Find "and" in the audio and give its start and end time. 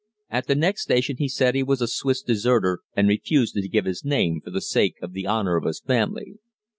2.97-3.07